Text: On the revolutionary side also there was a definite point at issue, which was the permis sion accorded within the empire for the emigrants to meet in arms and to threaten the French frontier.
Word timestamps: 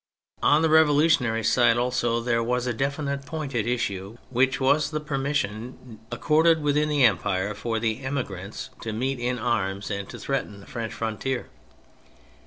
On 0.41 0.63
the 0.63 0.69
revolutionary 0.71 1.43
side 1.43 1.77
also 1.77 2.21
there 2.21 2.41
was 2.41 2.65
a 2.65 2.73
definite 2.73 3.23
point 3.27 3.53
at 3.53 3.67
issue, 3.67 4.17
which 4.31 4.59
was 4.59 4.89
the 4.89 4.99
permis 4.99 5.37
sion 5.37 5.99
accorded 6.11 6.59
within 6.63 6.89
the 6.89 7.03
empire 7.03 7.53
for 7.53 7.77
the 7.77 8.01
emigrants 8.03 8.71
to 8.81 8.93
meet 8.93 9.19
in 9.19 9.37
arms 9.37 9.91
and 9.91 10.09
to 10.09 10.17
threaten 10.17 10.59
the 10.59 10.65
French 10.65 10.91
frontier. 10.93 11.49